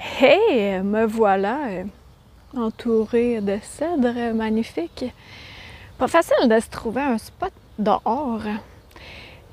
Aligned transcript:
Hey, 0.00 0.80
me 0.84 1.06
voilà 1.06 1.58
euh, 1.70 1.84
entourée 2.56 3.40
de 3.40 3.58
cèdres 3.60 4.32
magnifiques. 4.32 5.06
Pas 5.98 6.06
facile 6.06 6.48
de 6.48 6.60
se 6.60 6.70
trouver 6.70 7.00
un 7.00 7.18
spot 7.18 7.50
dehors. 7.80 8.42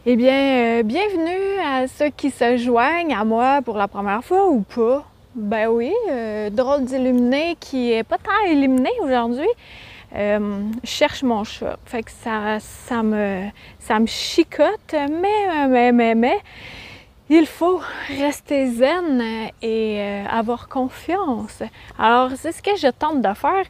Eh 0.06 0.16
bien, 0.16 0.34
euh, 0.34 0.84
bienvenue 0.84 1.60
à 1.66 1.88
ceux 1.88 2.10
qui 2.10 2.30
se 2.30 2.58
joignent 2.58 3.16
à 3.16 3.24
moi 3.26 3.64
pour 3.64 3.76
la 3.76 3.88
première 3.88 4.24
fois 4.24 4.48
ou 4.48 4.62
pas. 4.62 5.04
Ben 5.34 5.68
oui, 5.68 5.92
euh, 6.12 6.52
drôle 6.52 6.86
d'illuminé 6.86 7.58
qui 7.60 7.92
est 7.92 8.04
pas 8.04 8.20
tant 8.20 8.48
illuminé 8.48 8.92
aujourd'hui. 9.02 9.50
Je 10.14 10.62
cherche 10.84 11.24
mon 11.24 11.44
chat. 11.44 11.78
Fait 11.86 12.04
que 12.04 12.12
ça, 12.12 12.60
ça, 12.60 13.02
me, 13.02 13.48
ça 13.80 14.00
me 14.00 14.06
chicote, 14.06 14.94
mais, 14.94 15.68
mais, 15.68 15.92
mais, 15.92 16.14
mais, 16.14 16.38
il 17.30 17.46
faut 17.48 17.82
rester 18.08 18.68
zen 18.68 19.22
et 19.62 20.00
euh, 20.00 20.26
avoir 20.30 20.68
confiance. 20.68 21.64
Alors, 21.98 22.32
c'est 22.36 22.52
ce 22.52 22.62
que 22.62 22.76
je 22.76 22.88
tente 22.88 23.22
de 23.22 23.34
faire. 23.34 23.66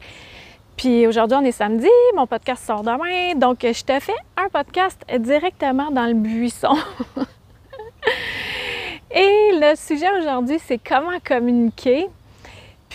Puis 0.76 1.06
aujourd'hui, 1.06 1.38
on 1.40 1.44
est 1.44 1.52
samedi, 1.52 1.88
mon 2.14 2.26
podcast 2.26 2.66
sort 2.66 2.82
demain, 2.82 3.34
donc 3.34 3.60
je 3.62 3.82
te 3.82 3.98
fais 3.98 4.16
un 4.36 4.48
podcast 4.50 5.00
directement 5.18 5.90
dans 5.90 6.04
le 6.04 6.12
buisson. 6.12 6.76
et 9.10 9.52
le 9.54 9.74
sujet 9.74 10.10
aujourd'hui, 10.20 10.58
c'est 10.58 10.78
comment 10.78 11.18
communiquer. 11.24 12.08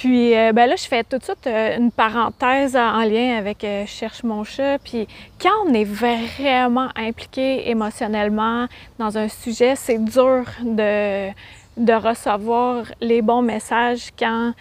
Puis 0.01 0.35
euh, 0.35 0.51
ben 0.51 0.65
là, 0.65 0.75
je 0.77 0.87
fais 0.87 1.03
tout 1.03 1.19
de 1.19 1.23
suite 1.23 1.45
euh, 1.45 1.77
une 1.77 1.91
parenthèse 1.91 2.75
en 2.75 3.03
lien 3.03 3.37
avec 3.37 3.63
euh, 3.63 3.85
Cherche 3.85 4.23
mon 4.23 4.43
chat. 4.43 4.79
Puis 4.79 5.07
quand 5.39 5.51
on 5.67 5.75
est 5.75 5.83
vraiment 5.83 6.89
impliqué 6.95 7.69
émotionnellement 7.69 8.65
dans 8.97 9.19
un 9.19 9.27
sujet, 9.27 9.75
c'est 9.75 10.03
dur 10.03 10.45
de, 10.63 11.29
de 11.77 11.93
recevoir 11.93 12.85
les 12.99 13.21
bons 13.21 13.43
messages 13.43 14.09
quand 14.17 14.53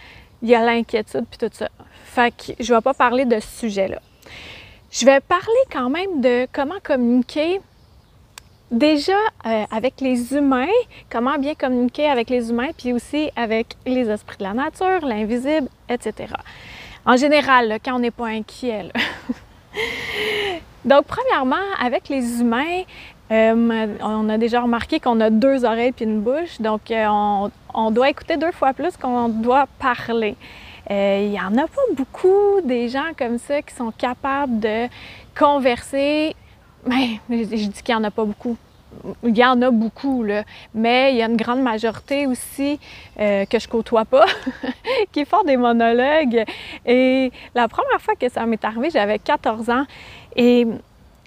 il 0.42 0.50
y 0.50 0.54
a 0.54 0.62
l'inquiétude 0.62 1.24
puis 1.30 1.38
tout 1.38 1.54
ça. 1.54 1.70
Fait 2.04 2.32
que 2.32 2.62
je 2.62 2.74
vais 2.74 2.82
pas 2.82 2.92
parler 2.92 3.24
de 3.24 3.40
ce 3.40 3.60
sujet-là. 3.60 4.02
Je 4.90 5.06
vais 5.06 5.20
parler 5.20 5.64
quand 5.72 5.88
même 5.88 6.20
de 6.20 6.48
comment 6.52 6.80
communiquer 6.82 7.62
déjà 8.70 9.18
euh, 9.46 9.64
avec 9.70 10.00
les 10.00 10.34
humains, 10.34 10.66
comment 11.10 11.38
bien 11.38 11.54
communiquer 11.54 12.08
avec 12.08 12.30
les 12.30 12.50
humains, 12.50 12.70
puis 12.76 12.92
aussi 12.92 13.30
avec 13.36 13.76
les 13.86 14.08
esprits 14.08 14.38
de 14.38 14.44
la 14.44 14.54
nature, 14.54 15.04
l'invisible, 15.04 15.68
etc. 15.88 16.32
En 17.04 17.16
général, 17.16 17.78
quand 17.84 17.96
on 17.96 17.98
n'est 17.98 18.10
pas 18.10 18.28
inquiet. 18.28 18.88
Donc, 20.84 21.04
premièrement, 21.06 21.56
avec 21.80 22.08
les 22.08 22.40
humains, 22.40 22.82
euh, 23.30 23.96
on 24.02 24.28
a 24.28 24.38
déjà 24.38 24.60
remarqué 24.60 24.98
qu'on 24.98 25.20
a 25.20 25.30
deux 25.30 25.64
oreilles 25.64 25.92
puis 25.92 26.04
une 26.04 26.20
bouche, 26.20 26.60
donc 26.60 26.90
euh, 26.90 27.06
on, 27.74 27.90
doit 27.92 28.10
écouter 28.10 28.36
deux 28.36 28.50
fois 28.50 28.72
plus 28.72 28.96
qu'on 28.96 29.28
doit 29.28 29.66
parler. 29.78 30.36
Il 30.88 31.30
n'y 31.30 31.40
en 31.40 31.56
a 31.56 31.68
pas 31.68 31.82
beaucoup 31.92 32.60
des 32.64 32.88
gens 32.88 33.12
comme 33.16 33.38
ça 33.38 33.62
qui 33.62 33.72
sont 33.72 33.92
capables 33.92 34.58
de 34.58 34.88
converser. 35.38 36.34
Je 36.86 37.44
dis 37.44 37.82
qu'il 37.82 37.94
n'y 37.94 38.00
en 38.00 38.04
a 38.04 38.10
pas 38.10 38.24
beaucoup. 38.24 38.56
Il 39.22 39.36
y 39.36 39.44
en 39.44 39.60
a 39.62 39.70
beaucoup, 39.70 40.24
là. 40.24 40.42
mais 40.74 41.12
il 41.12 41.18
y 41.18 41.22
a 41.22 41.26
une 41.26 41.36
grande 41.36 41.62
majorité 41.62 42.26
aussi 42.26 42.80
euh, 43.20 43.44
que 43.44 43.58
je 43.58 43.68
côtoie 43.68 44.04
pas 44.04 44.26
qui 45.12 45.24
font 45.24 45.44
des 45.44 45.56
monologues. 45.56 46.44
Et 46.84 47.30
la 47.54 47.68
première 47.68 48.00
fois 48.00 48.14
que 48.16 48.28
ça 48.28 48.44
m'est 48.46 48.64
arrivé, 48.64 48.90
j'avais 48.90 49.20
14 49.20 49.70
ans 49.70 49.84
et 50.34 50.66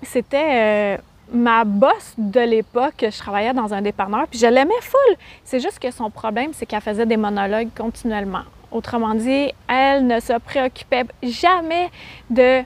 c'était 0.02 0.50
euh, 0.52 0.98
ma 1.32 1.64
boss 1.64 2.16
de 2.18 2.42
l'époque. 2.42 3.06
Je 3.10 3.18
travaillais 3.18 3.54
dans 3.54 3.74
un 3.74 3.82
dépanneur, 3.82 4.28
puis 4.28 4.40
je 4.40 4.48
l'aimais 4.48 4.74
full. 4.82 5.16
C'est 5.46 5.60
juste 5.60 5.80
que 5.80 5.92
son 5.92 6.10
problème, 6.10 6.52
c'est 6.54 6.66
qu'elle 6.66 6.82
faisait 6.82 7.06
des 7.06 7.18
monologues 7.18 7.70
continuellement. 7.78 8.44
Autrement 8.72 9.14
dit, 9.14 9.52
elle 9.70 10.06
ne 10.08 10.20
se 10.20 10.38
préoccupait 10.40 11.06
jamais 11.22 11.90
de 12.30 12.64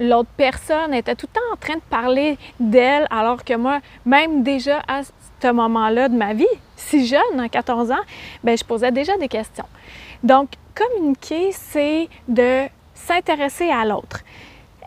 l'autre 0.00 0.28
personne, 0.36 0.94
était 0.94 1.14
tout 1.14 1.26
le 1.32 1.40
temps 1.40 1.52
en 1.52 1.56
train 1.56 1.74
de 1.74 1.88
parler 1.90 2.38
d'elle, 2.60 3.06
alors 3.10 3.44
que 3.44 3.54
moi, 3.54 3.80
même 4.04 4.42
déjà 4.42 4.82
à 4.88 5.02
ce 5.02 5.52
moment-là 5.52 6.08
de 6.08 6.16
ma 6.16 6.34
vie, 6.34 6.44
si 6.76 7.06
jeune, 7.06 7.40
à 7.40 7.48
14 7.48 7.90
ans, 7.90 8.04
ben 8.44 8.56
je 8.56 8.64
posais 8.64 8.92
déjà 8.92 9.16
des 9.16 9.28
questions. 9.28 9.66
Donc, 10.22 10.50
communiquer, 10.74 11.52
c'est 11.52 12.08
de 12.28 12.66
s'intéresser 12.94 13.70
à 13.70 13.84
l'autre. 13.84 14.20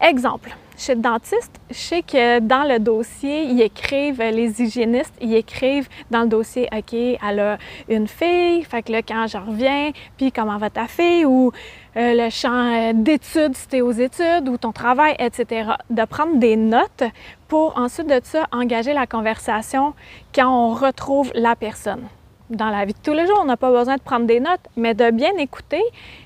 Exemple, 0.02 0.56
chez 0.80 0.96
le 0.96 1.02
dentiste, 1.02 1.60
je 1.70 1.76
sais 1.76 2.02
que 2.02 2.40
dans 2.40 2.64
le 2.64 2.80
dossier, 2.80 3.44
ils 3.44 3.62
écrivent, 3.62 4.22
les 4.22 4.62
hygiénistes, 4.62 5.14
ils 5.22 5.36
écrivent 5.36 5.90
dans 6.10 6.22
le 6.22 6.28
dossier, 6.28 6.70
OK, 6.76 6.94
elle 6.94 7.40
a 7.40 7.58
une 7.90 8.08
fille, 8.08 8.64
fait 8.64 8.82
que 8.84 8.92
là, 8.94 9.02
quand 9.02 9.28
je 9.28 9.38
reviens, 9.38 9.92
puis 10.18 10.32
comment 10.32 10.58
va 10.58 10.70
ta 10.70 10.88
fille, 10.88 11.26
ou 11.26 11.52
euh, 11.98 12.14
le 12.16 12.30
champ 12.30 12.72
euh, 12.74 12.94
d'études, 12.94 13.56
si 13.56 13.68
t'es 13.68 13.82
aux 13.82 13.92
études, 13.92 14.48
ou 14.48 14.58
ton 14.58 14.72
travail, 14.72 15.16
etc. 15.20 15.72
De 15.90 16.06
prendre 16.06 16.38
des 16.38 16.56
notes 16.56 17.04
pour 17.48 17.78
ensuite 17.78 18.08
de 18.08 18.22
ça 18.24 18.48
engager 18.52 18.94
la 18.94 19.06
conversation 19.06 19.94
quand 20.34 20.48
on 20.48 20.74
retrouve 20.74 21.32
la 21.36 21.56
personne 21.56 22.08
dans 22.50 22.70
la 22.70 22.86
vie 22.86 22.94
de 22.94 23.00
tous 23.04 23.14
les 23.14 23.28
jours, 23.28 23.40
on 23.42 23.46
n'a 23.46 23.58
pas 23.58 23.72
besoin 23.72 23.96
de 23.96 24.02
prendre 24.02 24.26
des 24.26 24.40
notes, 24.40 24.66
mais 24.76 24.94
de 24.94 25.12
bien 25.12 25.36
écouter 25.38 25.82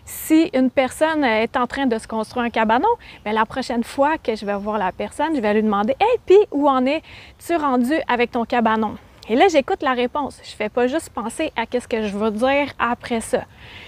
si 0.05 0.49
une 0.53 0.69
personne 0.69 1.23
est 1.23 1.55
en 1.57 1.67
train 1.67 1.85
de 1.85 1.97
se 1.97 2.07
construire 2.07 2.45
un 2.45 2.49
cabanon, 2.49 2.87
bien, 3.23 3.33
la 3.33 3.45
prochaine 3.45 3.83
fois 3.83 4.17
que 4.17 4.35
je 4.35 4.45
vais 4.45 4.55
voir 4.55 4.77
la 4.77 4.91
personne, 4.91 5.35
je 5.35 5.41
vais 5.41 5.53
lui 5.53 5.63
demander 5.63 5.95
Hey, 5.99 6.17
puis 6.25 6.37
où 6.51 6.67
en 6.69 6.85
es-tu 6.85 7.55
rendu 7.55 7.93
avec 8.07 8.31
ton 8.31 8.45
cabanon? 8.45 8.95
Et 9.29 9.35
là, 9.35 9.47
j'écoute 9.47 9.81
la 9.83 9.93
réponse. 9.93 10.39
Je 10.43 10.53
fais 10.53 10.69
pas 10.69 10.87
juste 10.87 11.09
penser 11.09 11.51
à 11.55 11.65
qu'est-ce 11.65 11.87
que 11.87 12.03
je 12.03 12.17
veux 12.17 12.31
dire 12.31 12.73
après 12.77 13.21
ça. 13.21 13.43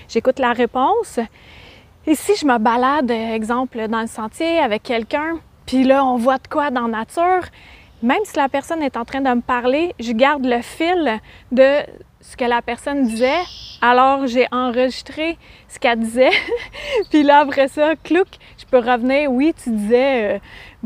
J'écoute 0.07 0.40
la 0.40 0.53
réponse. 0.53 1.19
Et 2.07 2.16
si 2.16 2.35
je 2.35 2.45
me 2.45 2.57
balade, 2.57 3.12
exemple, 3.12 3.88
dans 3.88 4.01
le 4.01 4.07
sentier 4.07 4.59
avec 4.59 4.84
quelqu'un, 4.84 5.40
puis 5.66 5.84
là, 5.84 6.06
on 6.06 6.16
voit 6.18 6.38
de 6.38 6.47
quoi 6.47 6.69
dans 6.69 6.88
la 6.88 7.00
nature, 7.00 7.50
même 8.03 8.22
si 8.24 8.38
la 8.38 8.47
personne 8.47 8.81
est 8.84 8.97
en 8.97 9.03
train 9.03 9.22
de 9.22 9.29
me 9.29 9.41
parler, 9.41 9.94
je 10.00 10.12
garde 10.12 10.45
le 10.45 10.62
fil 10.62 11.19
de 11.51 11.81
ce 12.30 12.36
que 12.36 12.46
la 12.46 12.62
personne 12.62 13.08
disait. 13.08 13.44
Alors, 13.81 14.25
j'ai 14.28 14.47
enregistré 14.52 15.38
ce 15.68 15.80
qu'elle 15.80 16.00
disait. 16.00 16.31
puis 17.09 17.24
là, 17.24 17.40
après 17.40 17.68
ça, 17.68 17.96
clouc, 18.03 18.28
je 18.58 18.66
peux 18.66 18.80
revenir. 18.80 19.31
Oui, 19.31 19.53
tu 19.62 19.69
disais, 19.69 20.40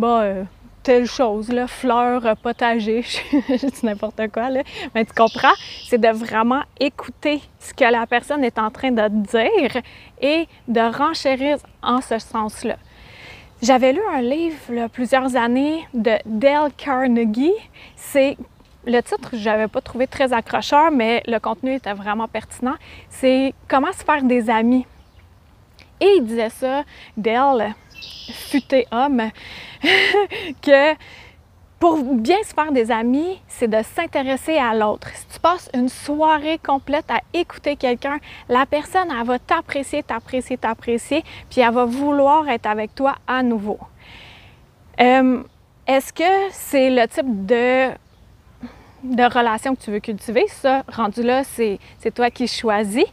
euh, 0.04 0.44
telle 0.84 1.06
chose, 1.06 1.50
là, 1.50 1.68
fleurs, 1.68 2.26
euh, 2.26 2.36
potager, 2.36 3.02
dis 3.50 3.86
n'importe 3.86 4.22
quoi, 4.34 4.50
là. 4.50 4.64
Mais 4.94 5.06
tu 5.06 5.14
comprends? 5.14 5.54
C'est 5.88 6.00
de 6.00 6.10
vraiment 6.10 6.62
écouter 6.80 7.42
ce 7.60 7.74
que 7.74 7.86
la 7.86 8.06
personne 8.06 8.44
est 8.44 8.60
en 8.60 8.70
train 8.70 8.92
de 8.92 9.08
dire 9.08 9.82
et 10.22 10.48
de 10.68 10.82
renchérir 10.82 11.58
en 11.82 12.02
ce 12.02 12.20
sens-là. 12.20 12.78
J'avais 13.62 13.94
lu 13.94 14.02
un 14.14 14.22
livre 14.22 14.88
plusieurs 14.92 15.36
années 15.36 15.86
de 15.94 16.14
Dale 16.26 16.72
Carnegie. 16.78 17.52
C'est 17.96 18.38
le 18.85 19.01
titre, 19.01 19.29
je 19.34 19.45
n'avais 19.50 19.67
pas 19.67 19.81
trouvé 19.81 20.07
très 20.07 20.34
accrocheur, 20.34 20.91
mais 20.91 21.22
le 21.28 21.40
contenu 21.40 21.76
était 21.76 21.93
vraiment 21.93 22.28
pertinent. 22.28 22.76
C'est 23.09 23.53
Comment 23.67 23.91
se 23.91 24.03
faire 24.03 24.23
des 24.23 24.49
amis. 24.49 24.85
Et 26.02 26.16
il 26.17 26.26
disait 26.26 26.49
ça, 26.49 26.84
Dale, 27.17 27.73
futé 28.31 28.87
homme, 28.91 29.22
que 30.61 30.96
pour 31.79 32.03
bien 32.03 32.37
se 32.43 32.53
faire 32.53 32.72
des 32.72 32.91
amis, 32.91 33.41
c'est 33.47 33.70
de 33.70 33.81
s'intéresser 33.84 34.58
à 34.58 34.73
l'autre. 34.73 35.08
Si 35.14 35.25
tu 35.28 35.40
passes 35.40 35.70
une 35.73 35.87
soirée 35.87 36.58
complète 36.58 37.09
à 37.09 37.22
écouter 37.34 37.78
quelqu'un, 37.78 38.20
la 38.49 38.66
personne, 38.66 39.08
elle 39.17 39.25
va 39.25 39.40
t'apprécier, 39.40 40.03
t'apprécier, 40.03 40.58
t'apprécier, 40.58 41.23
puis 41.49 41.61
elle 41.61 41.73
va 41.73 41.85
vouloir 41.85 42.49
être 42.49 42.66
avec 42.66 42.93
toi 42.96 43.16
à 43.28 43.43
nouveau. 43.43 43.79
Euh, 44.99 45.41
Est-ce 45.87 46.11
que 46.11 46.52
c'est 46.52 46.90
le 46.90 47.08
type 47.08 47.46
de, 47.46 47.91
de 49.03 49.23
relation 49.23 49.75
que 49.75 49.81
tu 49.81 49.91
veux 49.91 49.99
cultiver? 49.99 50.46
Ça, 50.47 50.84
rendu 50.91 51.23
là, 51.23 51.43
c'est 51.43 51.79
toi 52.13 52.29
qui 52.29 52.47
choisis. 52.47 53.05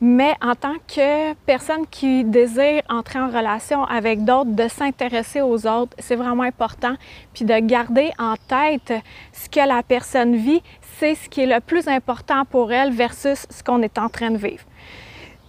Mais 0.00 0.34
en 0.42 0.54
tant 0.54 0.74
que 0.86 1.32
personne 1.46 1.86
qui 1.90 2.24
désire 2.24 2.82
entrer 2.90 3.20
en 3.20 3.28
relation 3.28 3.84
avec 3.84 4.24
d'autres, 4.24 4.50
de 4.50 4.68
s'intéresser 4.68 5.40
aux 5.40 5.66
autres, 5.66 5.96
c'est 5.98 6.16
vraiment 6.16 6.42
important. 6.42 6.96
Puis 7.32 7.44
de 7.44 7.58
garder 7.60 8.10
en 8.18 8.34
tête 8.36 8.92
ce 9.32 9.48
que 9.48 9.66
la 9.66 9.82
personne 9.82 10.36
vit, 10.36 10.62
c'est 10.98 11.14
ce 11.14 11.28
qui 11.28 11.42
est 11.42 11.46
le 11.46 11.60
plus 11.60 11.88
important 11.88 12.44
pour 12.44 12.72
elle 12.72 12.92
versus 12.92 13.46
ce 13.48 13.62
qu'on 13.62 13.82
est 13.82 13.96
en 13.96 14.08
train 14.08 14.30
de 14.30 14.36
vivre. 14.36 14.64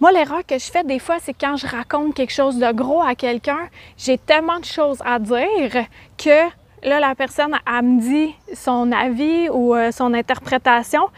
Moi, 0.00 0.12
l'erreur 0.12 0.46
que 0.46 0.58
je 0.58 0.70
fais 0.70 0.84
des 0.84 0.98
fois, 0.98 1.16
c'est 1.20 1.34
quand 1.34 1.56
je 1.56 1.66
raconte 1.66 2.14
quelque 2.14 2.32
chose 2.32 2.58
de 2.58 2.72
gros 2.72 3.02
à 3.02 3.14
quelqu'un, 3.14 3.68
j'ai 3.96 4.16
tellement 4.16 4.60
de 4.60 4.64
choses 4.64 5.02
à 5.04 5.18
dire 5.18 5.86
que 6.16 6.48
là, 6.86 7.00
la 7.00 7.14
personne, 7.14 7.54
elle 7.66 7.84
me 7.84 8.00
dit 8.00 8.34
son 8.54 8.90
avis 8.92 9.48
ou 9.50 9.74
euh, 9.74 9.90
son 9.90 10.14
interprétation. 10.14 11.08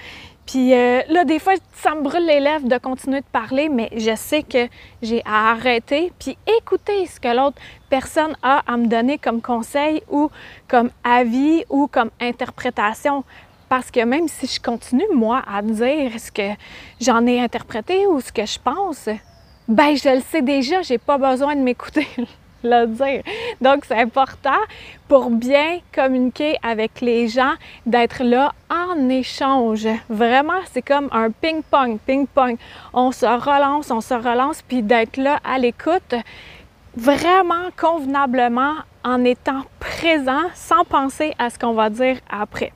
Puis 0.47 0.73
euh, 0.73 1.03
là, 1.11 1.25
des 1.26 1.38
fois, 1.38 1.55
ça 1.75 1.94
me 1.94 2.03
brûle 2.03 2.25
les 2.25 2.41
lèvres 2.41 2.67
de 2.67 2.79
continuer 2.79 3.20
de 3.20 3.26
parler, 3.31 3.69
mais 3.69 3.91
je 3.94 4.17
sais 4.17 4.43
que 4.43 4.67
j'ai 5.03 5.23
à 5.26 5.50
arrêter 5.50 6.11
puis 6.19 6.38
écouter 6.59 7.06
ce 7.06 7.20
que 7.20 7.29
l'autre 7.29 7.61
personne 7.91 8.35
a 8.43 8.62
à 8.67 8.76
me 8.79 8.87
donner 8.87 9.19
comme 9.19 9.43
conseil 9.43 10.03
ou 10.11 10.31
comme 10.67 10.91
avis 11.05 11.65
ou 11.69 11.87
comme 11.87 12.11
interprétation. 12.19 13.25
Parce 13.69 13.91
que 13.91 14.00
même 14.00 14.26
si 14.26 14.47
je 14.47 14.59
continue, 14.59 15.05
moi, 15.15 15.43
à 15.47 15.61
dire 15.61 16.12
ce 16.19 16.32
que 16.32 16.55
j'en 16.99 17.26
ai 17.26 17.38
interprété 17.38 18.06
ou 18.06 18.19
ce 18.23 18.32
que 18.32 18.47
je 18.47 18.59
pense, 18.59 19.11
ben 19.69 19.94
je 19.94 20.09
le 20.09 20.23
sais 20.23 20.41
déjà, 20.41 20.81
j'ai 20.81 20.97
pas 20.97 21.19
besoin 21.19 21.55
de 21.55 21.61
m'écouter 21.61 22.09
le 22.62 22.87
dire. 22.87 23.22
Donc, 23.60 23.84
c'est 23.87 23.99
important 23.99 24.60
pour 25.08 25.31
bien 25.31 25.78
communiquer 25.94 26.56
avec 26.62 27.00
les 27.00 27.28
gens 27.28 27.55
d'être 27.87 28.22
là 28.22 28.52
en 28.70 29.08
échange. 29.08 29.88
Vraiment, 30.08 30.60
c'est 30.72 30.82
comme 30.82 31.08
un 31.12 31.31
ping-pong, 31.31 31.99
ping-pong. 32.06 32.56
On 32.93 33.12
se 33.12 33.26
relance, 33.26 33.90
on 33.90 34.00
se 34.00 34.14
relance, 34.14 34.62
puis 34.62 34.82
d'être 34.82 35.16
là 35.16 35.38
à 35.44 35.58
l'écoute 35.58 36.14
vraiment 36.96 37.69
convenablement 37.76 38.75
en 39.05 39.25
étant 39.25 39.62
présent 39.78 40.43
sans 40.55 40.84
penser 40.84 41.32
à 41.38 41.50
ce 41.50 41.58
qu'on 41.58 41.75
va 41.75 41.90
dire 41.90 42.16
après 42.28 42.72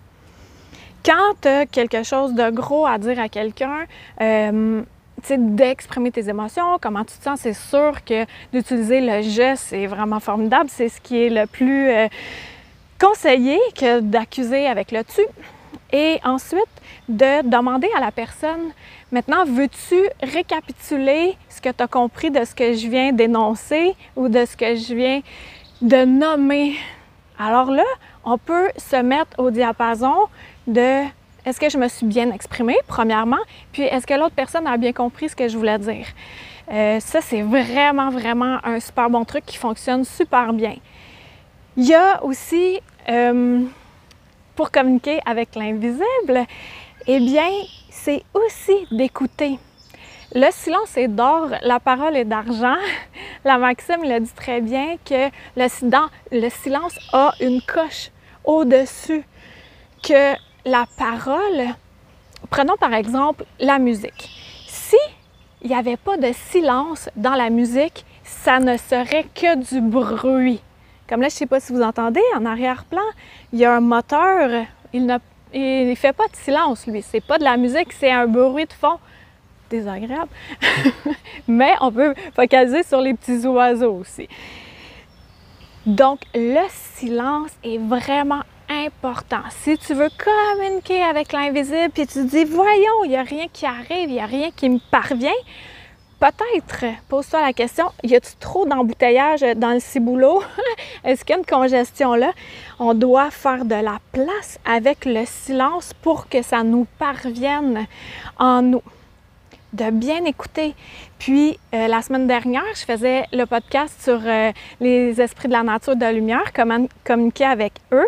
quand 1.05 1.34
tu 1.40 1.49
as 1.49 1.67
quelque 1.67 2.02
chose 2.02 2.34
de 2.34 2.50
gros 2.50 2.87
à 2.87 2.99
dire 2.99 3.19
à 3.19 3.29
quelqu'un, 3.29 3.87
euh, 4.20 4.82
d'exprimer 5.31 6.11
tes 6.11 6.29
émotions, 6.29 6.79
comment 6.81 7.05
tu 7.05 7.17
te 7.17 7.23
sens, 7.23 7.41
c'est 7.41 7.55
sûr 7.55 8.05
que 8.05 8.25
d'utiliser 8.53 9.01
le 9.01 9.23
je, 9.23 9.55
c'est 9.57 9.87
vraiment 9.87 10.21
formidable. 10.21 10.69
C'est 10.69 10.89
ce 10.89 11.01
qui 11.01 11.23
est 11.23 11.31
le 11.31 11.47
plus 11.47 11.89
euh, 11.91 12.09
conseillé 13.01 13.59
que 13.77 14.01
d'accuser 14.01 14.67
avec 14.67 14.93
le 14.93 15.05
tu. 15.05 15.23
Et 15.93 16.19
ensuite, 16.25 16.63
de 17.09 17.47
demander 17.49 17.89
à 17.97 18.01
la 18.01 18.11
personne, 18.11 18.73
maintenant, 19.11 19.45
veux-tu 19.45 20.01
récapituler 20.23 21.37
ce 21.49 21.61
que 21.61 21.69
tu 21.69 21.83
as 21.83 21.89
compris 21.89 22.31
de 22.31 22.45
ce 22.45 22.55
que 22.55 22.73
je 22.73 22.89
viens 22.89 23.13
d'énoncer 23.13 23.95
ou 24.17 24.29
de 24.29 24.45
ce 24.45 24.57
que 24.57 24.75
je 24.75 24.95
viens 24.95 25.21
de 25.83 26.05
nommer? 26.05 26.77
Alors 27.39 27.71
là, 27.71 27.85
on 28.25 28.39
peut 28.39 28.69
se 28.77 28.97
mettre 28.97 29.39
au 29.39 29.51
diapason 29.51 30.15
de 30.67 31.03
est-ce 31.44 31.59
que 31.59 31.69
je 31.69 31.79
me 31.79 31.89
suis 31.89 32.06
bien 32.06 32.31
exprimée, 32.31 32.77
premièrement, 32.87 33.41
puis 33.73 33.83
est-ce 33.83 34.06
que 34.06 34.15
l'autre 34.15 34.35
personne 34.35 34.67
a 34.67 34.77
bien 34.77 34.93
compris 34.93 35.29
ce 35.29 35.37
que 35.37 35.49
je 35.49 35.56
voulais 35.56 35.79
dire? 35.79 36.06
Euh, 36.71 37.00
ça, 37.00 37.21
c'est 37.21 37.43
vraiment, 37.43 38.11
vraiment 38.11 38.59
un 38.65 38.79
super 38.79 39.11
bon 39.11 39.25
truc 39.25 39.44
qui 39.44 39.56
fonctionne 39.56 40.05
super 40.05 40.53
bien. 40.53 40.77
Il 41.77 41.85
y 41.85 41.94
a 41.94 42.23
aussi, 42.23 42.81
euh, 43.09 43.61
pour 44.55 44.71
communiquer 44.71 45.21
avec 45.27 45.55
l'invisible, 45.56 46.47
eh 47.06 47.19
bien, 47.19 47.50
c'est 47.91 48.23
aussi 48.35 48.87
d'écouter. 48.93 49.59
Le 50.35 50.50
silence 50.50 50.97
est 50.97 51.09
d'or, 51.09 51.49
la 51.62 51.81
parole 51.81 52.17
est 52.17 52.25
d'argent. 52.25 52.77
La 53.44 53.59
Maxime 53.59 54.05
l'a 54.05 54.21
dit 54.21 54.33
très 54.33 54.61
bien 54.61 54.97
que 55.05 55.29
le, 55.56 55.67
le 56.31 56.49
silence 56.49 56.97
a 57.12 57.35
une 57.41 57.61
coche 57.61 58.11
au-dessus 58.44 59.25
que 60.03 60.35
la 60.64 60.87
parole, 60.97 61.75
prenons 62.50 62.76
par 62.76 62.94
exemple 62.94 63.44
la 63.61 63.79
musique. 63.79 64.31
Si 64.67 64.97
il 65.62 65.69
n'y 65.69 65.76
avait 65.76 65.97
pas 65.97 66.17
de 66.17 66.32
silence 66.50 67.09
dans 67.17 67.35
la 67.35 67.50
musique, 67.50 68.05
ça 68.25 68.59
ne 68.59 68.76
serait 68.76 69.26
que 69.35 69.56
du 69.56 69.81
bruit. 69.81 70.61
Comme 71.09 71.20
là, 71.20 71.29
je 71.29 71.35
ne 71.35 71.38
sais 71.38 71.47
pas 71.47 71.61
si 71.61 71.73
vous 71.73 71.82
entendez, 71.82 72.23
en 72.37 72.44
arrière-plan, 72.44 73.03
il 73.53 73.61
y 73.61 73.64
a 73.64 73.76
un 73.76 73.81
moteur, 73.81 74.67
il 74.93 75.06
ne 75.06 75.94
fait 75.94 76.12
pas 76.12 76.26
de 76.26 76.37
silence, 76.37 76.87
lui. 76.87 77.03
C'est 77.03 77.20
pas 77.20 77.38
de 77.38 77.44
la 77.44 77.56
musique, 77.56 77.93
c'est 77.93 78.11
un 78.11 78.26
bruit 78.26 78.67
de 78.67 78.73
fond 78.73 78.99
désagréable. 79.70 80.31
Mais 81.49 81.75
on 81.81 81.93
peut 81.93 82.15
focaliser 82.35 82.82
sur 82.82 83.00
les 83.00 83.15
petits 83.15 83.47
oiseaux 83.47 83.94
aussi. 84.00 84.29
Donc, 85.87 86.20
le 86.35 86.65
silence 86.70 87.50
est 87.65 87.79
vraiment 87.79 88.43
Si 89.51 89.79
tu 89.79 89.95
veux 89.95 90.09
communiquer 90.19 91.03
avec 91.03 91.33
l'invisible, 91.33 91.91
puis 91.93 92.07
tu 92.07 92.25
dis, 92.25 92.45
voyons, 92.45 93.05
il 93.05 93.11
n'y 93.11 93.17
a 93.17 93.23
rien 93.23 93.47
qui 93.53 93.67
arrive, 93.67 94.09
il 94.09 94.15
n'y 94.15 94.21
a 94.21 94.27
rien 94.27 94.51
qui 94.55 94.69
me 94.69 94.79
parvient, 94.91 95.31
peut-être, 96.19 96.85
pose-toi 97.09 97.41
la 97.43 97.53
question, 97.53 97.87
y 98.03 98.15
a-t-il 98.15 98.37
trop 98.39 98.67
d'embouteillage 98.67 99.41
dans 99.57 99.73
le 99.73 99.81
ciboulot? 99.81 100.43
Est-ce 101.05 101.25
qu'il 101.25 101.35
y 101.35 101.37
a 101.37 101.39
une 101.39 101.47
congestion 101.47 102.15
là? 102.15 102.33
On 102.79 102.95
doit 102.95 103.31
faire 103.31 103.65
de 103.65 103.75
la 103.75 103.99
place 104.13 104.59
avec 104.65 105.05
le 105.05 105.25
silence 105.27 105.93
pour 106.03 106.29
que 106.29 106.43
ça 106.43 106.63
nous 106.63 106.87
parvienne 106.99 107.87
en 108.39 108.63
nous 108.63 108.83
de 109.73 109.91
bien 109.91 110.25
écouter. 110.27 110.75
Puis, 111.19 111.59
euh, 111.73 111.89
la 111.89 112.03
semaine 112.03 112.27
dernière, 112.27 112.63
je 112.75 112.85
faisais 112.85 113.25
le 113.33 113.47
podcast 113.47 114.03
sur 114.03 114.21
euh, 114.25 114.53
les 114.81 115.19
esprits 115.21 115.49
de 115.49 115.55
la 115.55 115.63
nature 115.63 115.97
de 115.97 116.03
la 116.03 116.13
lumière, 116.13 116.53
comment 116.55 116.87
communiquer 117.05 117.47
avec 117.47 117.73
eux. 117.91 118.07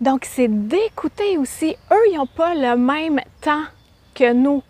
Donc, 0.00 0.24
c'est 0.24 0.48
d'écouter 0.48 1.38
aussi. 1.38 1.76
Eux, 1.90 2.04
ils 2.10 2.16
n'ont 2.16 2.26
pas 2.26 2.54
le 2.54 2.76
même 2.76 3.20
temps 3.40 3.64
que 4.14 4.32
nous. 4.32 4.62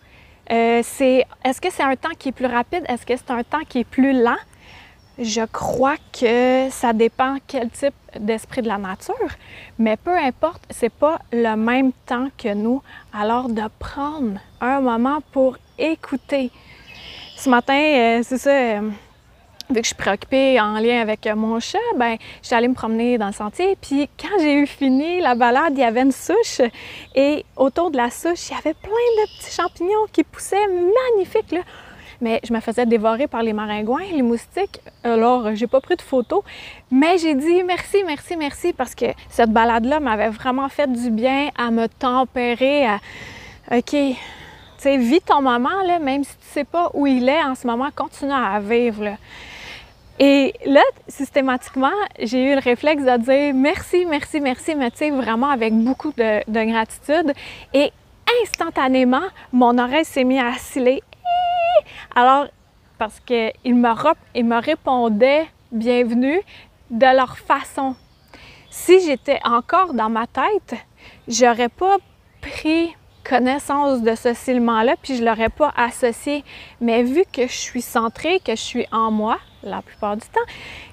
Euh, 0.51 0.81
c'est, 0.83 1.25
est-ce 1.43 1.61
que 1.61 1.71
c'est 1.71 1.83
un 1.83 1.95
temps 1.95 2.15
qui 2.17 2.29
est 2.29 2.31
plus 2.31 2.47
rapide? 2.47 2.83
Est-ce 2.87 3.05
que 3.05 3.15
c'est 3.15 3.31
un 3.31 3.43
temps 3.43 3.63
qui 3.67 3.79
est 3.79 3.83
plus 3.83 4.13
lent? 4.13 4.37
Je 5.21 5.41
crois 5.45 5.97
que 6.17 6.69
ça 6.71 6.93
dépend 6.93 7.37
quel 7.45 7.69
type 7.69 7.93
d'esprit 8.17 8.61
de 8.61 8.69
la 8.69 8.77
nature, 8.77 9.13
mais 9.77 9.97
peu 9.97 10.17
importe, 10.17 10.63
c'est 10.69 10.93
pas 10.93 11.19
le 11.33 11.55
même 11.55 11.91
temps 12.05 12.29
que 12.37 12.53
nous. 12.53 12.81
Alors 13.13 13.49
de 13.49 13.63
prendre 13.79 14.39
un 14.61 14.79
moment 14.79 15.19
pour 15.33 15.57
écouter. 15.77 16.51
Ce 17.35 17.49
matin, 17.49 17.73
euh, 17.73 18.21
c'est 18.23 18.37
ça, 18.37 18.49
euh, 18.49 18.89
vu 19.69 19.75
que 19.75 19.83
je 19.83 19.87
suis 19.87 19.95
préoccupée 19.95 20.59
en 20.59 20.79
lien 20.79 20.99
avec 20.99 21.27
euh, 21.27 21.35
mon 21.35 21.59
chat, 21.59 21.77
ben, 21.95 22.17
suis 22.41 22.55
allée 22.55 22.67
me 22.67 22.73
promener 22.73 23.17
dans 23.17 23.27
le 23.27 23.33
sentier. 23.33 23.77
Puis 23.79 24.09
quand 24.19 24.39
j'ai 24.39 24.55
eu 24.55 24.65
fini 24.65 25.21
la 25.21 25.35
balade, 25.35 25.73
il 25.73 25.79
y 25.79 25.83
avait 25.83 26.01
une 26.01 26.11
souche. 26.11 26.61
Et 27.15 27.45
autour 27.55 27.91
de 27.91 27.97
la 27.97 28.09
souche, 28.09 28.49
il 28.49 28.53
y 28.53 28.57
avait 28.57 28.73
plein 28.73 28.91
de 28.91 29.37
petits 29.37 29.55
champignons 29.55 30.07
qui 30.11 30.23
poussaient 30.23 30.67
magnifiques. 30.67 31.51
Là. 31.51 31.61
Mais 32.19 32.41
je 32.43 32.51
me 32.51 32.59
faisais 32.59 32.85
dévorer 32.85 33.27
par 33.27 33.43
les 33.43 33.53
maringouins, 33.53 34.05
les 34.11 34.23
moustiques. 34.23 34.81
Alors, 35.03 35.55
j'ai 35.55 35.67
pas 35.67 35.81
pris 35.81 35.95
de 35.95 36.01
photos. 36.01 36.41
Mais 36.89 37.19
j'ai 37.19 37.35
dit 37.35 37.63
merci, 37.63 38.03
merci, 38.05 38.35
merci 38.35 38.73
parce 38.73 38.95
que 38.95 39.05
cette 39.29 39.51
balade-là 39.51 39.99
m'avait 39.99 40.29
vraiment 40.29 40.67
fait 40.67 40.91
du 40.91 41.11
bien 41.11 41.49
à 41.57 41.69
me 41.69 41.87
tempérer, 41.87 42.87
OK, 43.71 43.91
tu 43.91 44.15
sais, 44.77 44.97
vis 44.97 45.21
ton 45.21 45.41
moment, 45.41 45.83
là, 45.85 45.99
même 45.99 46.23
si 46.23 46.31
tu 46.31 46.45
sais 46.47 46.63
pas 46.63 46.89
où 46.93 47.05
il 47.05 47.29
est 47.29 47.43
en 47.43 47.53
ce 47.53 47.67
moment, 47.67 47.89
continue 47.95 48.31
à 48.31 48.59
vivre. 48.59 49.03
Là. 49.03 49.17
Et 50.21 50.53
là, 50.65 50.81
systématiquement, 51.07 51.93
j'ai 52.19 52.51
eu 52.51 52.55
le 52.55 52.59
réflexe 52.59 53.03
de 53.03 53.17
dire 53.19 53.53
merci, 53.53 54.05
merci, 54.05 54.41
merci, 54.41 54.75
mais 54.75 54.91
tu 54.91 55.09
vraiment 55.11 55.49
avec 55.49 55.73
beaucoup 55.73 56.11
de, 56.11 56.65
gratitude. 56.65 57.33
Et 57.73 57.93
instantanément, 58.43 59.27
mon 59.53 59.77
oreille 59.77 60.03
s'est 60.03 60.25
mise 60.25 60.41
à 60.41 60.53
sciller. 60.57 61.01
Alors, 62.13 62.47
parce 62.97 63.21
qu'il 63.21 63.75
me, 63.75 64.59
répondait 64.61 65.47
bienvenue 65.71 66.41
de 66.89 67.15
leur 67.15 67.37
façon. 67.37 67.95
Si 68.69 68.99
j'étais 68.99 69.39
encore 69.45 69.93
dans 69.93 70.09
ma 70.09 70.27
tête, 70.27 70.75
j'aurais 71.29 71.69
pas 71.69 71.95
pris 72.41 72.93
connaissance 73.23 74.01
de 74.01 74.15
ce 74.15 74.33
cilement-là, 74.33 74.95
puis 75.01 75.15
je 75.15 75.23
l'aurais 75.23 75.49
pas 75.49 75.71
associé. 75.77 76.43
Mais 76.81 77.03
vu 77.03 77.23
que 77.31 77.43
je 77.43 77.55
suis 77.55 77.81
centrée, 77.81 78.41
que 78.41 78.51
je 78.51 78.61
suis 78.61 78.85
en 78.91 79.11
moi, 79.11 79.37
la 79.63 79.81
plupart 79.81 80.17
du 80.17 80.27
temps, 80.27 80.39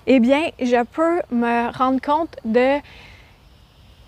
eh 0.07 0.21
bien, 0.21 0.51
je 0.61 0.83
peux 0.85 1.21
me 1.31 1.77
rendre 1.77 2.01
compte 2.01 2.37
de, 2.45 2.79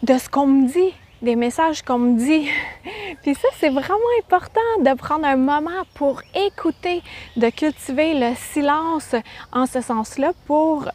de 0.02 0.18
ce 0.18 0.28
qu'on 0.28 0.46
me 0.46 0.68
dit, 0.68 0.94
des 1.22 1.36
messages 1.36 1.82
qu'on 1.82 1.98
me 1.98 2.18
dit. 2.18 2.48
Puis 3.22 3.34
ça, 3.34 3.48
c'est 3.58 3.70
vraiment 3.70 3.98
important 4.22 4.60
de 4.80 4.94
prendre 4.94 5.26
un 5.26 5.36
moment 5.36 5.82
pour 5.94 6.22
écouter, 6.34 7.02
de 7.36 7.50
cultiver 7.50 8.14
le 8.14 8.34
silence 8.36 9.14
en 9.52 9.66
ce 9.66 9.80
sens-là 9.80 10.32
pour 10.46 10.88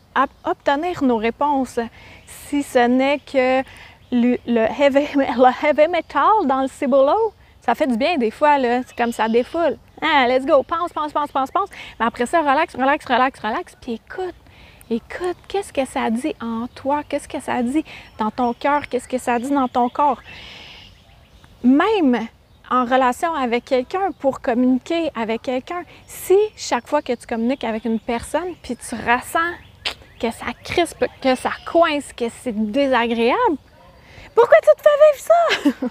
obtenir 0.45 1.03
nos 1.03 1.17
réponses. 1.17 1.79
Si 2.25 2.63
ce 2.63 2.87
n'est 2.87 3.19
que 3.19 3.63
le, 4.11 4.37
heavy, 4.79 5.87
metal 5.89 6.45
dans 6.45 6.61
le 6.61 6.67
ciboulot, 6.67 7.33
ça 7.61 7.75
fait 7.75 7.87
du 7.87 7.97
bien 7.97 8.17
des 8.17 8.31
fois, 8.31 8.57
là. 8.57 8.81
C'est 8.85 8.95
comme 8.95 9.11
ça 9.11 9.27
défoule. 9.27 9.77
Ah, 10.05 10.27
let's 10.27 10.45
go, 10.45 10.63
pense, 10.63 10.91
pense, 10.91 11.13
pense, 11.13 11.31
pense, 11.31 11.49
pense. 11.49 11.69
Mais 11.97 12.05
après 12.05 12.25
ça, 12.25 12.41
relax, 12.41 12.75
relax, 12.75 13.05
relax, 13.05 13.39
relax, 13.39 13.75
puis 13.81 13.93
écoute. 13.93 14.35
Écoute, 14.89 15.37
qu'est-ce 15.47 15.71
que 15.71 15.85
ça 15.85 16.09
dit 16.09 16.35
en 16.41 16.67
toi? 16.67 17.03
Qu'est-ce 17.07 17.29
que 17.29 17.39
ça 17.39 17.63
dit 17.63 17.85
dans 18.19 18.31
ton 18.31 18.53
cœur? 18.53 18.89
Qu'est-ce 18.89 19.07
que 19.07 19.17
ça 19.17 19.39
dit 19.39 19.49
dans 19.49 19.69
ton 19.69 19.87
corps? 19.87 20.19
Même 21.63 22.27
en 22.69 22.83
relation 22.83 23.33
avec 23.33 23.63
quelqu'un, 23.63 24.11
pour 24.19 24.41
communiquer 24.41 25.09
avec 25.15 25.43
quelqu'un, 25.43 25.83
si 26.05 26.37
chaque 26.57 26.87
fois 26.87 27.01
que 27.01 27.13
tu 27.13 27.25
communiques 27.25 27.63
avec 27.63 27.85
une 27.85 27.99
personne, 27.99 28.55
puis 28.61 28.75
tu 28.75 28.95
ressens 28.95 29.53
que 30.19 30.31
ça 30.31 30.47
crispe, 30.63 31.05
que 31.21 31.35
ça 31.35 31.51
coince, 31.65 32.11
que 32.11 32.25
c'est 32.41 32.71
désagréable, 32.71 33.57
pourquoi 34.35 34.57
tu 34.61 34.69
te 34.75 34.81
fais 34.81 34.99
vivre 35.05 35.79
ça? 35.79 35.87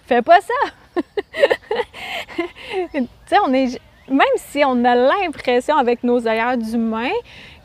Fais 0.06 0.22
pas 0.22 0.40
ça! 0.40 0.70
tu 2.92 3.06
sais, 3.26 3.36
on 3.44 3.52
est. 3.52 3.80
Même 4.08 4.26
si 4.36 4.62
on 4.64 4.84
a 4.84 4.94
l'impression 4.94 5.76
avec 5.76 6.02
nos 6.02 6.26
ailleurs 6.26 6.56
d'humains 6.56 7.10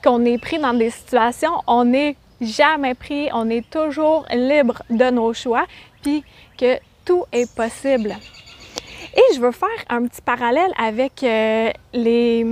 qu'on 0.04 0.25
est 0.25 0.38
pris 0.38 0.60
dans 0.60 0.74
des 0.74 0.90
situations, 0.90 1.62
on 1.68 1.86
n'est 1.86 2.18
jamais 2.42 2.94
pris, 2.96 3.30
on 3.34 3.50
est 3.50 3.68
toujours 3.70 4.25
libre 4.30 4.84
de 4.90 5.10
nos 5.10 5.34
choix, 5.34 5.66
puis 6.02 6.24
que 6.58 6.78
tout 7.06 7.24
est 7.32 7.50
possible. 7.56 8.13
Et 9.16 9.36
je 9.36 9.40
veux 9.40 9.52
faire 9.52 9.70
un 9.90 10.06
petit 10.06 10.22
parallèle 10.22 10.72
avec 10.78 11.24
euh, 11.24 11.72
les, 11.94 12.46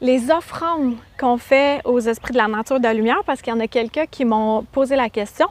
les 0.00 0.30
offrandes 0.30 0.96
qu'on 1.18 1.36
fait 1.36 1.80
aux 1.84 2.00
esprits 2.00 2.32
de 2.32 2.38
la 2.38 2.48
nature 2.48 2.78
de 2.78 2.84
la 2.84 2.94
lumière, 2.94 3.22
parce 3.24 3.40
qu'il 3.40 3.52
y 3.52 3.56
en 3.56 3.60
a 3.60 3.68
quelqu'un 3.68 4.06
qui 4.06 4.24
m'ont 4.24 4.64
posé 4.72 4.96
la 4.96 5.10
question 5.10 5.48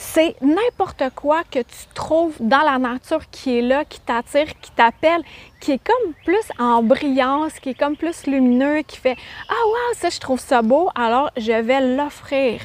c'est 0.00 0.34
n'importe 0.40 1.04
quoi 1.14 1.42
que 1.44 1.58
tu 1.58 1.86
trouves 1.92 2.34
dans 2.40 2.62
la 2.62 2.78
nature 2.78 3.28
qui 3.30 3.58
est 3.58 3.62
là, 3.62 3.84
qui 3.84 4.00
t'attire, 4.00 4.46
qui 4.62 4.70
t'appelle, 4.70 5.22
qui 5.60 5.72
est 5.72 5.84
comme 5.84 6.14
plus 6.24 6.50
en 6.58 6.82
brillance, 6.82 7.60
qui 7.60 7.70
est 7.70 7.78
comme 7.78 7.96
plus 7.96 8.26
lumineux, 8.26 8.80
qui 8.80 8.96
fait 8.96 9.16
Ah, 9.50 9.66
wow, 9.66 9.94
ça, 9.94 10.08
je 10.08 10.18
trouve 10.18 10.40
ça 10.40 10.62
beau, 10.62 10.88
alors 10.94 11.30
je 11.36 11.52
vais 11.52 11.96
l'offrir. 11.96 12.60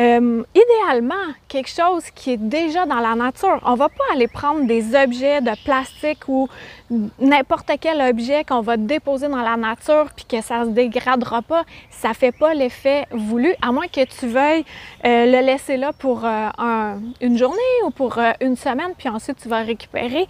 Euh, 0.00 0.42
idéalement, 0.54 1.14
quelque 1.46 1.68
chose 1.68 2.04
qui 2.14 2.30
est 2.30 2.38
déjà 2.38 2.86
dans 2.86 3.00
la 3.00 3.14
nature. 3.14 3.60
On 3.66 3.72
ne 3.72 3.76
va 3.76 3.90
pas 3.90 4.04
aller 4.14 4.28
prendre 4.28 4.64
des 4.66 4.94
objets 4.96 5.42
de 5.42 5.50
plastique 5.62 6.26
ou 6.26 6.48
n'importe 7.18 7.70
quel 7.78 8.00
objet 8.00 8.44
qu'on 8.44 8.62
va 8.62 8.78
déposer 8.78 9.28
dans 9.28 9.42
la 9.42 9.58
nature 9.58 10.06
puis 10.16 10.24
que 10.24 10.40
ça 10.40 10.64
se 10.64 10.70
dégradera 10.70 11.42
pas. 11.42 11.64
Ça 11.90 12.14
fait 12.14 12.32
pas 12.32 12.54
l'effet 12.54 13.06
voulu, 13.10 13.54
à 13.60 13.72
moins 13.72 13.88
que 13.88 14.02
tu 14.06 14.26
veuilles 14.26 14.64
euh, 15.04 15.26
le 15.26 15.44
laisser 15.44 15.76
là 15.76 15.92
pour 15.92 16.24
euh, 16.24 16.94
une 17.20 17.36
journée 17.36 17.58
ou 17.84 17.90
pour 17.90 18.18
une 18.40 18.56
semaine, 18.56 18.92
puis 18.96 19.10
ensuite 19.10 19.36
tu 19.42 19.48
vas 19.48 19.60
récupérer. 19.60 20.26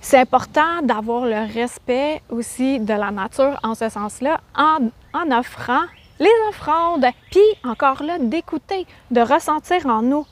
C'est 0.00 0.20
important 0.20 0.82
d'avoir 0.84 1.24
le 1.24 1.52
respect 1.52 2.22
aussi 2.30 2.78
de 2.78 2.94
la 2.94 3.10
nature 3.10 3.58
en 3.64 3.74
ce 3.74 3.88
sens-là, 3.88 4.40
en 4.56 5.30
offrant 5.32 5.86
les 6.18 6.30
offrandes, 6.48 7.06
puis 7.30 7.40
encore 7.64 8.02
là, 8.02 8.18
d'écouter, 8.18 8.86
de 9.10 9.20
ressentir 9.20 9.86
en 9.86 10.02
nous. 10.02 10.26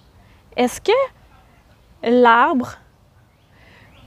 Est-ce 0.57 0.81
que 0.81 0.93
l'arbre 2.03 2.77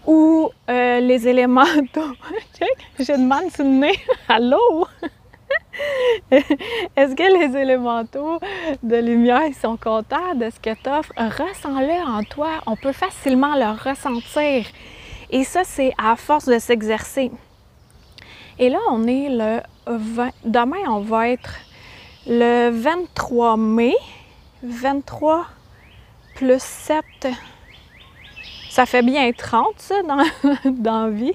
ou 0.06 0.50
euh, 0.70 1.00
les 1.00 1.28
élémentaux, 1.28 2.14
je 3.00 3.12
demande 3.12 3.52
sur 3.52 3.64
le 3.64 3.70
nez, 3.70 4.00
allô? 4.28 4.88
Est-ce 6.32 7.16
que 7.16 7.40
les 7.40 7.58
élémentaux 7.58 8.40
de 8.84 8.96
lumière 8.98 9.54
sont 9.60 9.78
contents 9.78 10.36
de 10.36 10.50
ce 10.50 10.60
que 10.60 10.74
tu 10.76 10.90
offres? 10.90 11.14
Ressens-le 11.18 12.08
en 12.08 12.24
toi. 12.24 12.62
On 12.66 12.76
peut 12.76 12.92
facilement 12.92 13.56
le 13.56 13.72
ressentir. 13.90 14.66
Et 15.30 15.44
ça, 15.44 15.64
c'est 15.64 15.94
à 15.98 16.16
force 16.16 16.46
de 16.46 16.60
s'exercer. 16.60 17.32
Et 18.58 18.70
là, 18.70 18.80
on 18.92 19.08
est 19.08 19.30
le 19.30 19.62
20. 19.88 20.32
Demain, 20.44 20.84
on 20.88 21.00
va 21.00 21.30
être 21.30 21.54
le 22.30 22.70
23 22.70 23.58
mai, 23.58 23.96
23 24.62 25.48
plus 26.36 26.62
7, 26.62 27.04
ça 28.70 28.86
fait 28.86 29.02
bien 29.02 29.32
30, 29.32 29.66
ça, 29.78 29.96
dans, 30.04 30.24
dans 30.72 31.10
vie. 31.10 31.34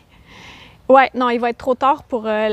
Ouais, 0.88 1.10
non, 1.14 1.30
il 1.30 1.40
va 1.40 1.50
être 1.50 1.58
trop 1.58 1.74
tard 1.74 2.04
pour, 2.04 2.26
euh, 2.26 2.48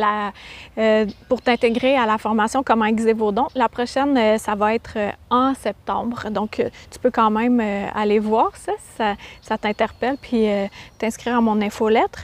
euh, 0.77 1.05
t'intégrer 1.43 1.95
à 1.98 2.05
la 2.05 2.17
formation 2.17 2.63
comme 2.63 2.81
Exévodon. 2.83 3.48
La 3.55 3.69
prochaine, 3.69 4.17
euh, 4.17 4.38
ça 4.38 4.55
va 4.55 4.74
être 4.74 4.98
en 5.29 5.53
septembre. 5.53 6.29
Donc, 6.31 6.63
tu 6.89 7.00
peux 7.00 7.12
quand 7.12 7.29
même 7.29 7.60
aller 7.93 8.19
voir 8.19 8.55
ça, 8.55 8.71
ça, 8.98 9.15
ça 9.41 9.57
t'interpelle, 9.57 10.17
puis 10.19 10.48
t'inscrire 10.98 11.38
à 11.38 11.41
mon 11.41 11.62
infolettre. 11.62 12.24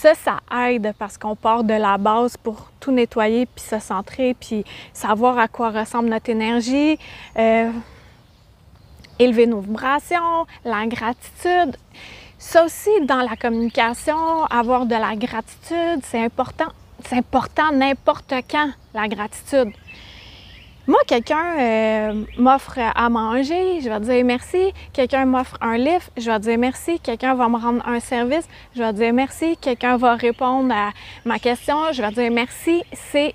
Ça, 0.00 0.14
ça 0.14 0.38
aide 0.66 0.94
parce 0.98 1.18
qu'on 1.18 1.36
part 1.36 1.62
de 1.62 1.74
la 1.74 1.98
base 1.98 2.34
pour 2.38 2.70
tout 2.80 2.90
nettoyer, 2.90 3.44
puis 3.44 3.62
se 3.62 3.78
centrer, 3.78 4.32
puis 4.32 4.64
savoir 4.94 5.38
à 5.38 5.46
quoi 5.46 5.68
ressemble 5.68 6.08
notre 6.08 6.30
énergie, 6.30 6.98
euh, 7.38 7.70
élever 9.18 9.46
nos 9.46 9.60
vibrations, 9.60 10.46
la 10.64 10.86
gratitude. 10.86 11.76
Ça 12.38 12.64
aussi, 12.64 12.88
dans 13.02 13.20
la 13.20 13.36
communication, 13.36 14.46
avoir 14.46 14.86
de 14.86 14.94
la 14.94 15.16
gratitude, 15.16 16.00
c'est 16.02 16.24
important. 16.24 16.72
C'est 17.04 17.18
important 17.18 17.70
n'importe 17.70 18.32
quand, 18.50 18.70
la 18.94 19.06
gratitude. 19.06 19.70
Moi, 20.90 20.98
quelqu'un 21.06 21.56
euh, 21.56 22.24
m'offre 22.36 22.80
à 22.80 23.08
manger, 23.10 23.80
je 23.80 23.88
vais 23.88 24.00
dire 24.00 24.24
merci. 24.24 24.72
Quelqu'un 24.92 25.24
m'offre 25.24 25.56
un 25.60 25.76
livre, 25.76 26.02
je 26.16 26.28
vais 26.28 26.38
dire 26.40 26.58
merci. 26.58 26.98
Quelqu'un 26.98 27.36
va 27.36 27.48
me 27.48 27.58
rendre 27.58 27.86
un 27.86 28.00
service, 28.00 28.48
je 28.74 28.82
vais 28.82 28.92
dire 28.92 29.12
merci. 29.12 29.56
Quelqu'un 29.60 29.96
va 29.98 30.16
répondre 30.16 30.74
à 30.74 30.90
ma 31.24 31.38
question, 31.38 31.76
je 31.92 32.02
vais 32.02 32.10
dire 32.10 32.32
merci. 32.32 32.82
C'est 32.92 33.34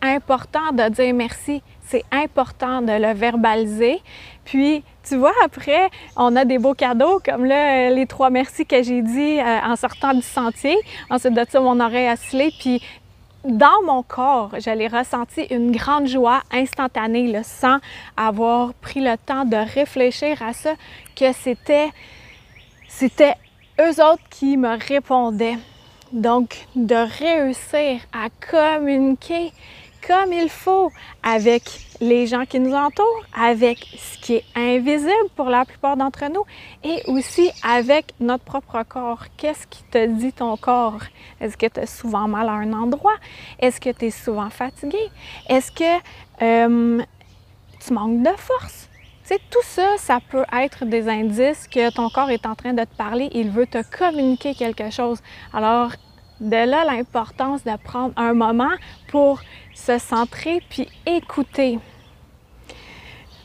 important 0.00 0.72
de 0.72 0.88
dire 0.88 1.12
merci. 1.12 1.62
C'est 1.82 2.04
important 2.10 2.80
de 2.80 2.92
le 2.92 3.12
verbaliser. 3.12 4.00
Puis, 4.46 4.82
tu 5.06 5.16
vois, 5.16 5.34
après, 5.44 5.90
on 6.16 6.34
a 6.36 6.46
des 6.46 6.56
beaux 6.56 6.72
cadeaux, 6.72 7.20
comme 7.22 7.44
là, 7.44 7.90
les 7.90 8.06
trois 8.06 8.30
merci 8.30 8.64
que 8.64 8.82
j'ai 8.82 9.02
dit 9.02 9.40
euh, 9.40 9.58
en 9.62 9.76
sortant 9.76 10.14
du 10.14 10.22
sentier. 10.22 10.78
Ensuite 11.10 11.34
de 11.34 11.44
ça, 11.46 11.60
mon 11.60 11.80
oreille 11.80 12.08
a 12.08 12.16
puis 12.58 12.80
dans 13.44 13.82
mon 13.84 14.02
corps, 14.02 14.50
j'allais 14.58 14.88
ressentir 14.88 15.46
une 15.50 15.70
grande 15.76 16.06
joie 16.06 16.42
instantanée, 16.50 17.32
sans 17.42 17.78
avoir 18.16 18.72
pris 18.74 19.00
le 19.00 19.16
temps 19.18 19.44
de 19.44 19.56
réfléchir 19.56 20.42
à 20.42 20.52
ça, 20.52 20.74
que 21.14 21.32
c'était, 21.32 21.90
c'était 22.88 23.34
eux 23.80 24.02
autres 24.02 24.22
qui 24.30 24.56
me 24.56 24.78
répondaient. 24.78 25.58
Donc, 26.12 26.66
de 26.76 26.94
réussir 26.94 28.00
à 28.12 28.28
communiquer 28.50 29.52
comme 30.06 30.32
il 30.32 30.48
faut 30.48 30.92
avec 31.22 31.62
les 32.04 32.26
gens 32.26 32.44
qui 32.44 32.60
nous 32.60 32.74
entourent, 32.74 33.24
avec 33.38 33.78
ce 33.98 34.18
qui 34.18 34.34
est 34.34 34.44
invisible 34.54 35.28
pour 35.36 35.48
la 35.48 35.64
plupart 35.64 35.96
d'entre 35.96 36.24
nous 36.32 36.44
et 36.82 37.02
aussi 37.06 37.50
avec 37.62 38.12
notre 38.20 38.44
propre 38.44 38.82
corps. 38.86 39.24
Qu'est-ce 39.36 39.66
qui 39.66 39.82
te 39.84 40.06
dit 40.06 40.32
ton 40.32 40.56
corps? 40.56 41.00
Est-ce 41.40 41.56
que 41.56 41.66
tu 41.66 41.80
as 41.80 41.86
souvent 41.86 42.28
mal 42.28 42.48
à 42.48 42.52
un 42.52 42.72
endroit? 42.72 43.16
Est-ce 43.58 43.80
que 43.80 43.90
tu 43.90 44.06
es 44.06 44.10
souvent 44.10 44.50
fatigué? 44.50 44.98
Est-ce 45.48 45.72
que 45.72 45.94
euh, 46.42 47.02
tu 47.84 47.92
manques 47.92 48.22
de 48.22 48.36
force? 48.36 48.88
C'est 49.22 49.40
tout 49.50 49.62
ça, 49.62 49.96
ça 49.96 50.18
peut 50.30 50.44
être 50.52 50.84
des 50.84 51.08
indices 51.08 51.66
que 51.66 51.90
ton 51.94 52.10
corps 52.10 52.30
est 52.30 52.44
en 52.44 52.54
train 52.54 52.74
de 52.74 52.84
te 52.84 52.94
parler, 52.94 53.30
il 53.32 53.50
veut 53.50 53.66
te 53.66 53.82
communiquer 53.96 54.54
quelque 54.54 54.90
chose. 54.90 55.20
Alors, 55.54 55.92
de 56.40 56.50
là 56.50 56.84
l'importance 56.84 57.64
de 57.64 57.74
prendre 57.82 58.12
un 58.16 58.34
moment 58.34 58.74
pour 59.08 59.40
se 59.72 59.98
centrer 59.98 60.60
puis 60.68 60.88
écouter. 61.06 61.78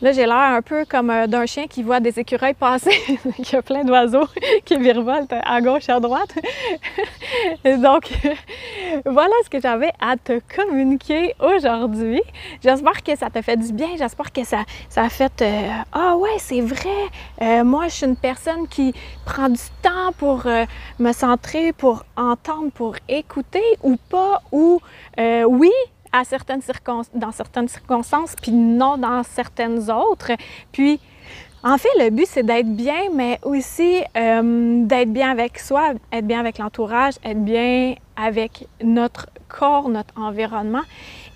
Là, 0.01 0.13
j'ai 0.13 0.25
l'air 0.25 0.38
un 0.38 0.62
peu 0.62 0.86
comme 0.86 1.10
euh, 1.10 1.27
d'un 1.27 1.46
chien 1.46 1.68
qui 1.68 1.84
voit 1.84 2.00
des 2.00 2.18
écureuils 2.20 2.53
passer. 2.53 2.91
Il 3.38 3.51
y 3.51 3.56
a 3.56 3.62
plein 3.62 3.84
d'oiseaux 3.84 4.27
qui 4.65 4.77
virevoltent 4.77 5.34
à 5.44 5.60
gauche, 5.60 5.89
à 5.89 6.00
droite. 6.00 6.34
donc, 7.65 8.10
voilà 9.06 9.34
ce 9.44 9.50
que 9.50 9.60
j'avais 9.60 9.91
à 10.00 10.15
te 10.15 10.39
communiquer 10.56 11.36
aujourd'hui. 11.41 12.22
J'espère 12.63 13.03
que 13.03 13.13
ça 13.18 13.29
te 13.29 13.41
fait 13.41 13.58
du 13.58 13.74
bien. 13.74 13.89
J'espère 13.98 14.32
que 14.32 14.46
ça, 14.46 14.63
ça 14.88 15.03
a 15.03 15.10
fait 15.10 15.41
euh, 15.41 15.70
Ah 15.91 16.15
ouais, 16.15 16.38
c'est 16.38 16.62
vrai. 16.62 17.10
Euh, 17.41 17.65
moi, 17.65 17.89
je 17.89 17.96
suis 17.96 18.06
une 18.06 18.15
personne 18.15 18.70
qui 18.70 18.94
prend 19.25 19.50
du 19.50 19.60
temps 19.82 20.13
pour 20.18 20.46
me 20.98 21.12
centrer, 21.12 21.74
pour 21.74 22.06
entendre, 22.15 22.72
pour 22.74 22.96
écouter 23.10 23.63
ou 23.84 23.98
pas. 24.10 24.41
Ou 24.53 24.79
oui, 25.18 25.72
dans 26.13 27.31
certaines 27.31 27.67
circonstances, 27.67 28.35
puis 28.41 28.51
non 28.51 28.97
dans 28.97 29.23
certaines 29.23 29.89
autres. 29.91 30.31
Puis, 30.71 30.99
en 31.63 31.77
fait, 31.77 31.89
le 31.99 32.09
but, 32.09 32.25
c'est 32.27 32.43
d'être 32.43 32.73
bien, 32.73 33.09
mais 33.13 33.39
aussi 33.43 34.01
euh, 34.17 34.85
d'être 34.85 35.11
bien 35.11 35.29
avec 35.31 35.59
soi, 35.59 35.93
être 36.11 36.25
bien 36.25 36.39
avec 36.39 36.57
l'entourage, 36.57 37.15
être 37.23 37.43
bien 37.43 37.95
avec 38.15 38.67
notre 38.83 39.27
corps, 39.47 39.89
notre 39.89 40.13
environnement 40.17 40.83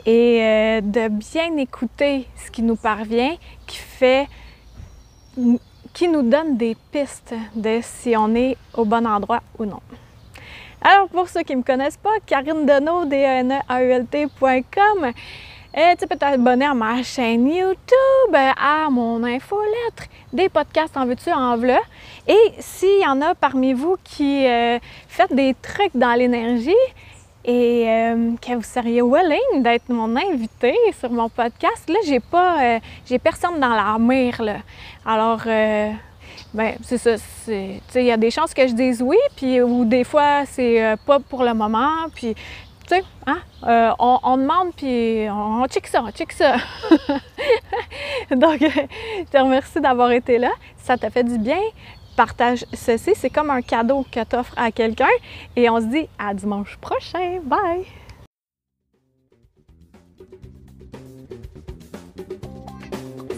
et 0.05 0.39
euh, 0.41 0.81
de 0.81 1.07
bien 1.07 1.55
écouter 1.57 2.27
ce 2.35 2.51
qui 2.51 2.61
nous 2.61 2.75
parvient, 2.75 3.35
qui 3.67 3.77
fait 3.77 4.27
qui 5.93 6.07
nous 6.07 6.23
donne 6.23 6.57
des 6.57 6.75
pistes 6.91 7.33
de 7.55 7.79
si 7.81 8.15
on 8.17 8.33
est 8.35 8.57
au 8.73 8.85
bon 8.85 9.05
endroit 9.05 9.41
ou 9.59 9.65
non. 9.65 9.79
Alors, 10.85 11.07
pour 11.07 11.29
ceux 11.29 11.43
qui 11.43 11.53
ne 11.53 11.59
me 11.59 11.63
connaissent 11.63 11.95
pas, 11.95 12.09
Karine 12.25 12.65
Deneau, 12.65 13.05
d 13.05 13.15
e 13.15 13.39
n 13.39 13.53
e 13.53 15.13
Euh, 15.75 15.95
tu 15.97 16.05
peux 16.07 16.17
t'abonner 16.17 16.65
à 16.65 16.73
ma 16.73 17.01
chaîne 17.01 17.47
YouTube, 17.47 18.35
à 18.35 18.89
mon 18.91 19.23
infolettre, 19.23 20.03
des 20.31 20.49
podcasts 20.49 20.95
en 20.97 21.05
veux-tu, 21.05 21.31
en 21.31 21.55
v'là. 21.55 21.79
Et 22.27 22.53
s'il 22.59 23.01
y 23.01 23.07
en 23.07 23.21
a 23.21 23.33
parmi 23.33 23.71
vous 23.71 23.95
qui 24.03 24.45
euh, 24.45 24.77
faites 25.07 25.33
des 25.33 25.55
trucs 25.61 25.95
dans 25.95 26.13
l'énergie, 26.13 26.85
et 27.45 27.85
euh, 27.87 28.33
que 28.41 28.53
vous 28.53 28.61
seriez 28.61 29.01
willing 29.01 29.63
d'être 29.63 29.87
mon 29.89 30.15
invité 30.17 30.75
sur 30.99 31.09
mon 31.09 31.29
podcast. 31.29 31.89
Là, 31.89 31.99
j'ai 32.05 32.19
pas, 32.19 32.79
j'ai 33.05 33.19
personne 33.19 33.57
dans 33.59 33.73
la 33.73 33.97
mer, 33.97 34.41
là. 34.41 34.57
Alors, 35.05 35.41
ben 36.53 36.75
c'est 36.83 36.97
ça. 36.97 37.15
Il 37.47 38.05
y 38.05 38.11
a 38.11 38.17
des 38.17 38.31
chances 38.31 38.53
que 38.53 38.67
je 38.67 38.73
dise 38.73 39.01
oui, 39.01 39.17
puis 39.35 39.61
ou 39.61 39.85
des 39.85 40.03
fois, 40.03 40.45
c'est 40.45 40.95
pas 41.05 41.19
pour 41.19 41.43
le 41.43 41.53
moment. 41.53 42.07
Puis 42.13 42.35
tu 42.87 42.95
sais, 42.95 43.03
hein? 43.25 43.39
Euh, 43.65 43.91
on, 43.97 44.37
demande, 44.37 44.73
puis 44.75 45.25
on, 45.29 45.65
check 45.67 45.87
ça, 45.87 46.03
on 46.03 46.11
check 46.11 46.33
ça. 46.33 46.55
Donc, 48.31 48.59
je 48.59 49.23
te 49.31 49.37
remercie 49.37 49.79
d'avoir 49.79 50.11
été 50.11 50.37
là. 50.37 50.51
Ça 50.77 50.97
t'a 50.97 51.09
fait 51.09 51.23
du 51.23 51.37
bien, 51.37 51.61
partage 52.17 52.65
ceci. 52.73 53.13
C'est 53.15 53.29
comme 53.29 53.49
un 53.51 53.61
cadeau 53.61 54.05
que 54.11 54.21
tu 54.23 54.35
offres 54.35 54.53
à 54.57 54.71
quelqu'un. 54.71 55.13
Et 55.55 55.69
on 55.69 55.79
se 55.79 55.85
dit 55.85 56.09
à 56.19 56.33
dimanche 56.33 56.77
prochain. 56.81 57.39
Bye! 57.45 58.02